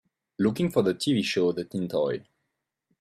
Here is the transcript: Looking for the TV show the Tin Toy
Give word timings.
Looking 0.39 0.71
for 0.71 0.81
the 0.81 0.95
TV 0.95 1.23
show 1.23 1.51
the 1.51 1.63
Tin 1.63 1.87
Toy 1.87 2.23